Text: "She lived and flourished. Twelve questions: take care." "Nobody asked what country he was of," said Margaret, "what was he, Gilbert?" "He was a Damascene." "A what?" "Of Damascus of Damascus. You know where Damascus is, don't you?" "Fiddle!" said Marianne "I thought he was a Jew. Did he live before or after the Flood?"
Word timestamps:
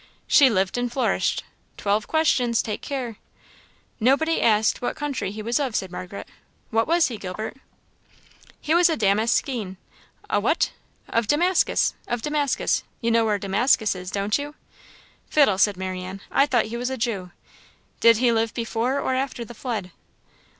"She 0.25 0.49
lived 0.49 0.79
and 0.79 0.91
flourished. 0.91 1.43
Twelve 1.77 2.07
questions: 2.07 2.63
take 2.63 2.81
care." 2.81 3.17
"Nobody 3.99 4.41
asked 4.41 4.81
what 4.81 4.95
country 4.95 5.29
he 5.29 5.43
was 5.43 5.59
of," 5.59 5.75
said 5.75 5.91
Margaret, 5.91 6.27
"what 6.71 6.87
was 6.87 7.09
he, 7.09 7.17
Gilbert?" 7.19 7.57
"He 8.59 8.73
was 8.73 8.89
a 8.89 8.97
Damascene." 8.97 9.77
"A 10.27 10.39
what?" 10.39 10.71
"Of 11.07 11.27
Damascus 11.27 11.93
of 12.07 12.23
Damascus. 12.23 12.83
You 12.99 13.11
know 13.11 13.25
where 13.25 13.37
Damascus 13.37 13.93
is, 13.93 14.09
don't 14.09 14.39
you?" 14.39 14.55
"Fiddle!" 15.29 15.59
said 15.59 15.77
Marianne 15.77 16.21
"I 16.31 16.47
thought 16.47 16.65
he 16.65 16.77
was 16.77 16.89
a 16.89 16.97
Jew. 16.97 17.29
Did 17.99 18.17
he 18.17 18.31
live 18.31 18.55
before 18.55 18.99
or 18.99 19.13
after 19.13 19.45
the 19.45 19.53
Flood?" 19.53 19.91